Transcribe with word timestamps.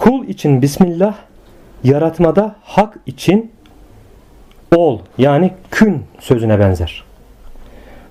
Kul 0.00 0.24
için 0.24 0.62
Bismillah, 0.62 1.14
yaratmada 1.84 2.54
hak 2.62 2.96
için 3.06 3.50
ol 4.76 4.98
yani 5.18 5.50
kün 5.70 6.02
sözüne 6.20 6.58
benzer. 6.58 7.04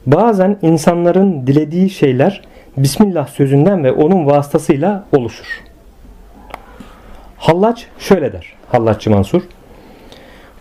Bazen 0.06 0.58
insanların 0.62 1.48
dilediği 1.48 1.90
şeyler 1.90 2.42
Bismillah 2.78 3.28
sözünden 3.28 3.84
ve 3.84 3.92
onun 3.92 4.26
vasıtasıyla 4.26 5.04
oluşur. 5.18 5.64
Hallaç 7.38 7.88
şöyle 8.00 8.34
der. 8.34 8.54
Hallaççı 8.68 9.10
Mansur. 9.10 9.42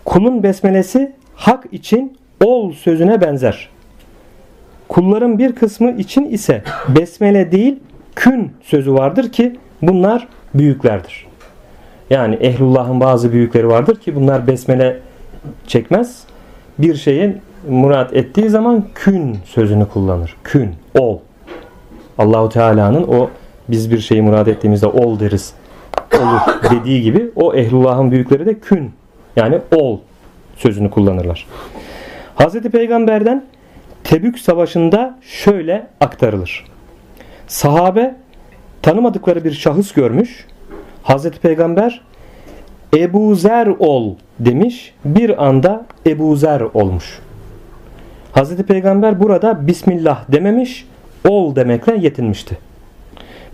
Kulun 0.05 0.43
besmelesi 0.43 1.15
hak 1.35 1.65
için 1.71 2.17
ol 2.43 2.71
sözüne 2.73 3.21
benzer. 3.21 3.69
Kulların 4.87 5.39
bir 5.39 5.55
kısmı 5.55 5.91
için 5.91 6.25
ise 6.25 6.63
besmele 6.87 7.51
değil 7.51 7.79
kün 8.15 8.53
sözü 8.61 8.93
vardır 8.93 9.31
ki 9.31 9.55
bunlar 9.81 10.27
büyüklerdir. 10.53 11.27
Yani 12.09 12.35
ehlullahın 12.35 12.99
bazı 12.99 13.31
büyükleri 13.31 13.67
vardır 13.67 13.95
ki 13.95 14.15
bunlar 14.15 14.47
besmele 14.47 14.99
çekmez. 15.67 16.23
Bir 16.79 16.95
şeyin 16.95 17.41
murat 17.69 18.13
ettiği 18.13 18.49
zaman 18.49 18.85
kün 18.95 19.37
sözünü 19.45 19.87
kullanır. 19.87 20.35
Kün, 20.43 20.75
ol. 20.99 21.19
Allahu 22.17 22.49
Teala'nın 22.49 23.03
o 23.03 23.29
biz 23.69 23.91
bir 23.91 23.99
şeyi 23.99 24.21
murad 24.21 24.47
ettiğimizde 24.47 24.87
ol 24.87 25.19
deriz. 25.19 25.53
Olur 26.13 26.39
dediği 26.71 27.01
gibi 27.01 27.31
o 27.35 27.53
ehlullahın 27.53 28.11
büyükleri 28.11 28.45
de 28.45 28.59
kün 28.59 28.91
yani 29.35 29.59
ol 29.75 29.97
sözünü 30.55 30.89
kullanırlar. 30.89 31.47
Hazreti 32.35 32.69
Peygamber'den 32.69 33.45
Tebük 34.03 34.39
Savaşı'nda 34.39 35.19
şöyle 35.21 35.87
aktarılır. 36.01 36.65
Sahabe 37.47 38.15
tanımadıkları 38.81 39.43
bir 39.43 39.51
şahıs 39.51 39.91
görmüş. 39.91 40.45
Hazreti 41.03 41.39
Peygamber 41.39 42.01
Ebu 42.93 43.35
Zer 43.35 43.67
ol 43.79 44.15
demiş. 44.39 44.93
Bir 45.05 45.45
anda 45.45 45.85
Ebu 46.07 46.35
Zer 46.35 46.61
olmuş. 46.61 47.19
Hazreti 48.31 48.63
Peygamber 48.63 49.19
burada 49.19 49.67
Bismillah 49.67 50.31
dememiş, 50.31 50.87
ol 51.29 51.55
demekle 51.55 51.97
yetinmişti. 51.97 52.57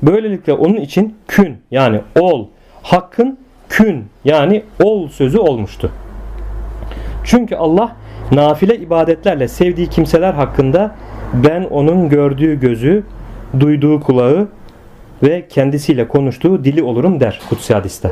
Böylelikle 0.02 0.54
onun 0.54 0.76
için 0.76 1.16
kün 1.28 1.58
yani 1.72 2.02
ol, 2.20 2.48
hakkın 2.84 3.38
kün 3.70 4.06
yani 4.26 4.64
ol 4.84 5.08
sözü 5.08 5.38
olmuştu. 5.38 5.92
Çünkü 7.24 7.56
Allah 7.56 7.96
nafile 8.32 8.78
ibadetlerle 8.78 9.48
sevdiği 9.48 9.88
kimseler 9.88 10.34
hakkında 10.34 10.96
ben 11.34 11.64
onun 11.64 12.10
gördüğü 12.10 12.60
gözü, 12.60 13.04
duyduğu 13.60 14.00
kulağı 14.00 14.48
ve 15.26 15.48
kendisiyle 15.50 16.08
konuştuğu 16.08 16.64
dili 16.64 16.84
olurum 16.84 17.20
der 17.20 17.42
Kutsi 17.50 17.74
Hadis'te. 17.74 18.12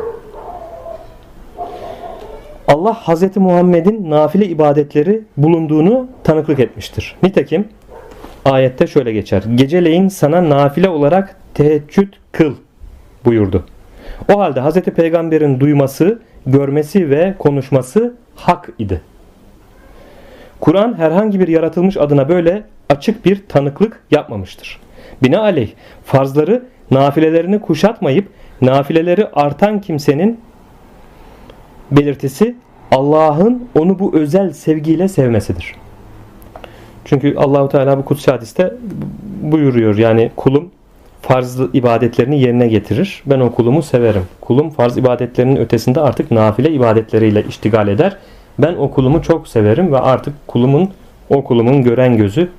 Allah 2.68 2.94
Hz. 3.08 3.38
Muhammed'in 3.38 4.10
nafile 4.10 4.46
ibadetleri 4.46 5.22
bulunduğunu 5.38 6.08
tanıklık 6.24 6.60
etmiştir. 6.60 7.16
Nitekim 7.24 7.68
ayette 8.46 8.88
şöyle 8.88 9.14
geçer. 9.14 9.44
Geceleyin 9.56 10.08
sana 10.08 10.50
nafile 10.50 10.90
olarak 10.90 11.36
teheccüd 11.54 12.14
kıl 12.32 12.56
buyurdu. 13.26 13.66
O 14.34 14.40
halde 14.40 14.62
Hz. 14.62 14.82
Peygamber'in 14.82 15.60
duyması, 15.60 16.20
görmesi 16.46 17.10
ve 17.10 17.34
konuşması 17.40 18.14
hak 18.36 18.70
idi. 18.80 19.02
Kur'an 20.60 20.98
herhangi 20.98 21.40
bir 21.40 21.48
yaratılmış 21.48 21.98
adına 21.98 22.30
böyle 22.30 22.64
açık 22.90 23.26
bir 23.26 23.44
tanıklık 23.50 24.00
yapmamıştır. 24.12 24.80
Binaenaleyh 25.24 25.70
farzları 26.06 26.64
nafilelerini 26.92 27.60
kuşatmayıp 27.60 28.28
nafileleri 28.62 29.28
artan 29.34 29.82
kimsenin 29.82 30.40
belirtisi 31.92 32.56
Allah'ın 32.92 33.68
onu 33.80 34.00
bu 34.00 34.16
özel 34.16 34.54
sevgiyle 34.54 35.08
sevmesidir. 35.08 35.76
Çünkü 37.06 37.36
Allahu 37.36 37.70
Teala 37.70 37.98
bu 37.98 38.06
kutsi 38.06 38.32
hadiste 38.32 38.74
buyuruyor 39.42 39.98
yani 39.98 40.32
kulum 40.36 40.70
farz 41.22 41.60
ibadetlerini 41.74 42.42
yerine 42.42 42.68
getirir. 42.68 43.24
Ben 43.26 43.40
o 43.40 43.52
kulumu 43.52 43.82
severim. 43.82 44.24
Kulum 44.42 44.70
farz 44.70 44.98
ibadetlerinin 44.98 45.56
ötesinde 45.56 46.02
artık 46.02 46.32
nafile 46.32 46.72
ibadetleriyle 46.72 47.44
iştigal 47.50 47.88
eder. 47.88 48.18
Ben 48.60 48.76
o 48.76 48.92
kulumu 48.92 49.22
çok 49.22 49.48
severim 49.48 49.92
ve 49.92 50.00
artık 50.00 50.48
kulumun 50.48 50.90
o 51.30 51.44
kulumun 51.44 51.84
gören 51.84 52.18
gözü, 52.18 52.50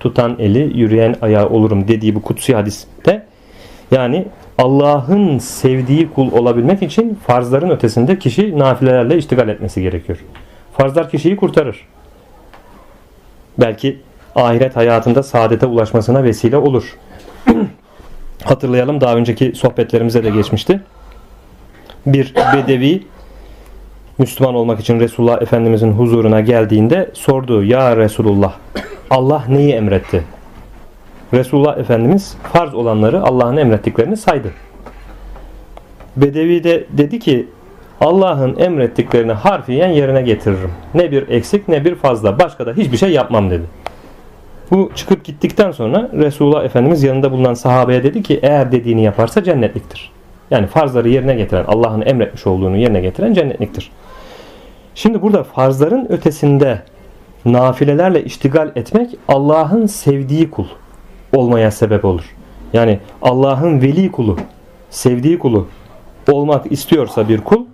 tutan 0.00 0.36
eli, 0.38 0.78
yürüyen 0.78 1.14
ayağı 1.22 1.48
olurum 1.48 1.88
dediği 1.88 2.14
bu 2.14 2.22
kutsi 2.22 2.54
hadiste 2.54 3.22
yani 3.90 4.26
Allah'ın 4.58 5.38
sevdiği 5.38 6.10
kul 6.14 6.32
olabilmek 6.32 6.82
için 6.82 7.18
farzların 7.26 7.70
ötesinde 7.70 8.18
kişi 8.18 8.58
nafilelerle 8.58 9.16
iştigal 9.16 9.48
etmesi 9.48 9.82
gerekiyor. 9.82 10.18
Farzlar 10.72 11.10
kişiyi 11.10 11.36
kurtarır. 11.36 11.86
Belki 13.58 14.00
ahiret 14.34 14.76
hayatında 14.76 15.22
saadete 15.22 15.66
ulaşmasına 15.66 16.24
vesile 16.24 16.56
olur. 16.56 16.96
Hatırlayalım 18.44 19.00
daha 19.00 19.16
önceki 19.16 19.52
sohbetlerimize 19.54 20.24
de 20.24 20.30
geçmişti. 20.30 20.80
Bir 22.06 22.34
bedevi 22.56 23.02
Müslüman 24.18 24.54
olmak 24.54 24.80
için 24.80 25.00
Resulullah 25.00 25.42
Efendimizin 25.42 25.92
huzuruna 25.92 26.40
geldiğinde 26.40 27.10
sordu. 27.14 27.64
Ya 27.64 27.96
Resulullah 27.96 28.52
Allah 29.10 29.44
neyi 29.48 29.72
emretti? 29.72 30.24
Resulullah 31.34 31.78
Efendimiz 31.78 32.36
farz 32.52 32.74
olanları 32.74 33.22
Allah'ın 33.22 33.56
emrettiklerini 33.56 34.16
saydı. 34.16 34.48
Bedevi 36.16 36.64
de 36.64 36.84
dedi 36.90 37.18
ki 37.18 37.48
Allah'ın 38.00 38.56
emrettiklerini 38.58 39.32
harfiyen 39.32 39.88
yerine 39.88 40.22
getiririm. 40.22 40.70
Ne 40.94 41.10
bir 41.10 41.28
eksik 41.28 41.68
ne 41.68 41.84
bir 41.84 41.94
fazla. 41.94 42.38
Başka 42.38 42.66
da 42.66 42.72
hiçbir 42.72 42.96
şey 42.96 43.10
yapmam 43.10 43.50
dedi. 43.50 43.64
Bu 44.70 44.90
çıkıp 44.94 45.24
gittikten 45.24 45.70
sonra 45.70 46.10
Resulullah 46.12 46.64
Efendimiz 46.64 47.02
yanında 47.02 47.32
bulunan 47.32 47.54
sahabeye 47.54 48.02
dedi 48.02 48.22
ki 48.22 48.40
eğer 48.42 48.72
dediğini 48.72 49.02
yaparsa 49.02 49.44
cennetliktir. 49.44 50.12
Yani 50.50 50.66
farzları 50.66 51.08
yerine 51.08 51.34
getiren, 51.34 51.64
Allah'ın 51.68 52.02
emretmiş 52.06 52.46
olduğunu 52.46 52.76
yerine 52.76 53.00
getiren 53.00 53.34
cennetliktir. 53.34 53.90
Şimdi 54.94 55.22
burada 55.22 55.44
farzların 55.44 56.06
ötesinde 56.12 56.82
nafilelerle 57.44 58.24
iştigal 58.24 58.72
etmek 58.76 59.16
Allah'ın 59.28 59.86
sevdiği 59.86 60.50
kul 60.50 60.66
olmaya 61.36 61.70
sebep 61.70 62.04
olur. 62.04 62.24
Yani 62.72 62.98
Allah'ın 63.22 63.82
veli 63.82 64.12
kulu, 64.12 64.36
sevdiği 64.90 65.38
kulu 65.38 65.66
olmak 66.32 66.72
istiyorsa 66.72 67.28
bir 67.28 67.40
kul 67.40 67.64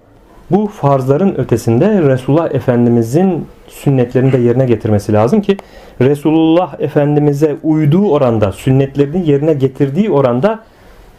bu 0.51 0.67
farzların 0.67 1.35
ötesinde 1.35 2.03
Resulullah 2.03 2.55
Efendimizin 2.55 3.47
sünnetlerini 3.69 4.33
de 4.33 4.39
yerine 4.39 4.67
getirmesi 4.67 5.13
lazım 5.13 5.41
ki 5.41 5.57
Resulullah 6.01 6.81
Efendimiz'e 6.81 7.57
uyduğu 7.63 8.11
oranda, 8.11 8.53
sünnetlerini 8.53 9.31
yerine 9.31 9.55
getirdiği 9.55 10.11
oranda 10.11 10.61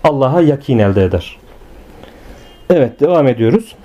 Allah'a 0.03 0.41
yakin 0.41 0.79
elde 0.79 1.03
eder. 1.03 1.37
Evet 2.69 2.99
devam 2.99 3.27
ediyoruz. 3.27 3.75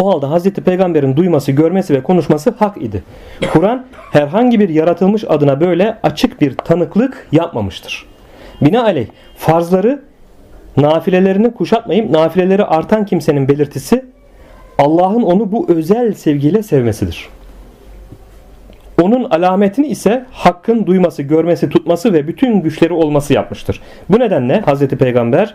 O 0.00 0.14
halde 0.14 0.26
Hazreti 0.26 0.60
Peygamber'in 0.60 1.16
duyması, 1.16 1.52
görmesi 1.52 1.94
ve 1.94 2.02
konuşması 2.02 2.54
hak 2.58 2.82
idi. 2.82 3.02
Kur'an 3.52 3.86
herhangi 4.12 4.60
bir 4.60 4.68
yaratılmış 4.68 5.24
adına 5.28 5.60
böyle 5.60 5.98
açık 6.02 6.40
bir 6.40 6.56
tanıklık 6.56 7.28
yapmamıştır. 7.32 8.06
Binaenaleyh 8.60 9.06
farzları 9.36 10.02
nafilelerini 10.76 11.54
kuşatmayıp 11.54 12.10
nafileleri 12.10 12.64
artan 12.64 13.06
kimsenin 13.06 13.48
belirtisi 13.48 14.04
Allah'ın 14.78 15.22
onu 15.22 15.52
bu 15.52 15.66
özel 15.68 16.14
sevgiyle 16.14 16.62
sevmesidir. 16.62 17.28
Onun 19.02 19.30
alametini 19.30 19.86
ise 19.86 20.26
hakkın 20.30 20.86
duyması, 20.86 21.22
görmesi, 21.22 21.68
tutması 21.68 22.12
ve 22.12 22.28
bütün 22.28 22.60
güçleri 22.60 22.92
olması 22.92 23.32
yapmıştır. 23.32 23.80
Bu 24.08 24.18
nedenle 24.20 24.60
Hazreti 24.60 24.96
Peygamber 24.96 25.54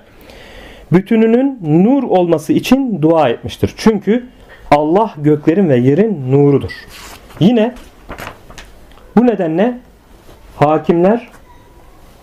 bütününün 0.91 1.59
nur 1.63 2.03
olması 2.03 2.53
için 2.53 3.01
dua 3.01 3.29
etmiştir. 3.29 3.73
Çünkü 3.77 4.25
Allah 4.71 5.13
göklerin 5.17 5.69
ve 5.69 5.77
yerin 5.77 6.31
nurudur. 6.31 6.71
Yine 7.39 7.75
bu 9.15 9.27
nedenle 9.27 9.79
hakimler 10.55 11.29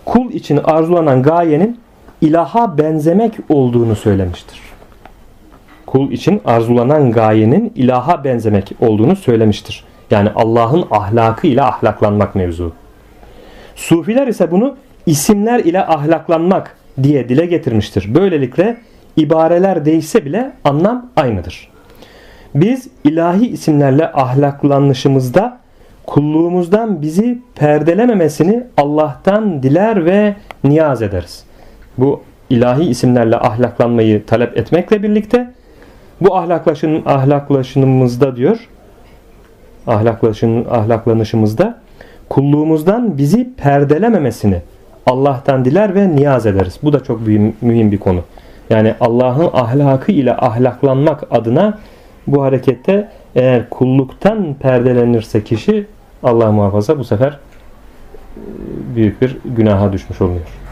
kul 0.05 0.31
için 0.31 0.59
arzulanan 0.63 1.23
gayenin 1.23 1.79
ilaha 2.21 2.77
benzemek 2.77 3.33
olduğunu 3.49 3.95
söylemiştir. 3.95 4.59
Kul 5.85 6.11
için 6.11 6.41
arzulanan 6.45 7.11
gayenin 7.11 7.73
ilaha 7.75 8.23
benzemek 8.23 8.71
olduğunu 8.81 9.15
söylemiştir. 9.15 9.83
Yani 10.11 10.29
Allah'ın 10.35 10.85
ahlakı 10.91 11.47
ile 11.47 11.61
ahlaklanmak 11.61 12.35
mevzu. 12.35 12.73
Sufiler 13.75 14.27
ise 14.27 14.51
bunu 14.51 14.75
isimler 15.05 15.59
ile 15.59 15.85
ahlaklanmak 15.85 16.75
diye 17.03 17.29
dile 17.29 17.45
getirmiştir. 17.45 18.15
Böylelikle 18.15 18.77
ibareler 19.17 19.85
değişse 19.85 20.25
bile 20.25 20.51
anlam 20.63 21.09
aynıdır. 21.15 21.69
Biz 22.55 22.87
ilahi 23.03 23.47
isimlerle 23.47 24.11
ahlaklanışımızda 24.11 25.57
kulluğumuzdan 26.07 27.01
bizi 27.01 27.39
perdelememesini 27.55 28.63
Allah'tan 28.77 29.63
diler 29.63 30.05
ve 30.05 30.35
niyaz 30.63 31.01
ederiz. 31.01 31.43
Bu 31.97 32.21
ilahi 32.49 32.83
isimlerle 32.83 33.37
ahlaklanmayı 33.37 34.25
talep 34.25 34.57
etmekle 34.57 35.03
birlikte 35.03 35.51
bu 36.21 36.37
ahlaklaşın 36.37 37.03
ahlaklaşınımızda 37.05 38.35
diyor 38.35 38.69
ahlaklaşın 39.87 40.65
ahlaklanışımızda 40.71 41.79
kulluğumuzdan 42.29 43.17
bizi 43.17 43.53
perdelememesini 43.57 44.61
Allah'tan 45.05 45.65
diler 45.65 45.95
ve 45.95 46.15
niyaz 46.15 46.45
ederiz. 46.45 46.79
Bu 46.83 46.93
da 46.93 47.03
çok 47.03 47.27
mühim, 47.61 47.91
bir 47.91 47.99
konu. 47.99 48.21
Yani 48.69 48.95
Allah'ın 48.99 49.49
ahlakı 49.53 50.11
ile 50.11 50.37
ahlaklanmak 50.37 51.23
adına 51.31 51.79
bu 52.27 52.43
harekette 52.43 53.09
eğer 53.35 53.69
kulluktan 53.69 54.55
perdelenirse 54.59 55.43
kişi 55.43 55.85
Allah 56.23 56.51
muhafaza 56.51 56.99
bu 56.99 57.03
sefer 57.03 57.29
e, 57.31 57.37
büyük 58.95 59.21
bir 59.21 59.37
günaha 59.45 59.93
düşmüş 59.93 60.21
oluyor. 60.21 60.62